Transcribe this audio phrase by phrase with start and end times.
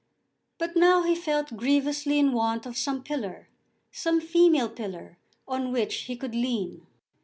[0.57, 3.49] But now he felt grievously in want of some pillar,
[3.91, 6.87] some female pillar, on which he could lean.